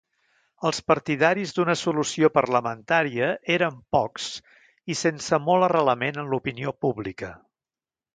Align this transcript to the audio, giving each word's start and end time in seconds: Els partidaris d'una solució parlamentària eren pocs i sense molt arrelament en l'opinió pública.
Els 0.67 0.77
partidaris 0.91 1.51
d'una 1.57 1.75
solució 1.81 2.29
parlamentària 2.37 3.27
eren 3.57 3.77
pocs 3.97 4.31
i 4.95 4.97
sense 5.03 5.39
molt 5.51 5.67
arrelament 5.69 6.19
en 6.23 6.33
l'opinió 6.33 6.75
pública. 6.87 7.31